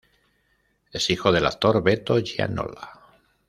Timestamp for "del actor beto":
1.31-2.17